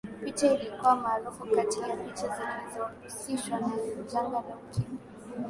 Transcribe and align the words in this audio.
picha 0.23 0.51
ilikuwa 0.55 0.95
maarufu 0.95 1.45
kati 1.55 1.79
ya 1.79 1.95
picha 1.97 2.27
zilizohusishwa 2.35 3.59
na 3.59 3.69
janga 4.11 4.33
la 4.35 4.55
ukimwi 4.55 4.97